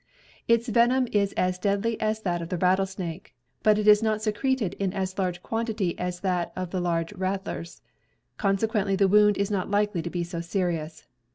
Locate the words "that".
2.21-2.41, 6.21-6.51